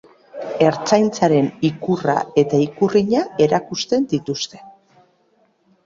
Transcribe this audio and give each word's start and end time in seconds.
Ertzaintzaren 0.67 1.51
ikurra 1.69 2.17
eta 2.45 2.63
ikurrina 2.65 3.25
erakusten 3.49 4.13
dituzte. 4.17 4.67